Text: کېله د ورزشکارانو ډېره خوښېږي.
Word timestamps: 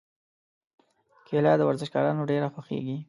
کېله 1.27 1.51
د 1.57 1.61
ورزشکارانو 1.69 2.27
ډېره 2.29 2.47
خوښېږي. 2.53 2.97